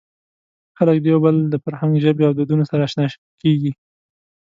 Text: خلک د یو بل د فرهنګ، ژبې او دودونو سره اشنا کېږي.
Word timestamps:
خلک 0.77 0.97
د 1.01 1.05
یو 1.13 1.19
بل 1.25 1.35
د 1.47 1.55
فرهنګ، 1.63 1.93
ژبې 2.03 2.23
او 2.27 2.33
دودونو 2.37 2.63
سره 2.69 2.81
اشنا 2.87 3.05
کېږي. 3.41 3.71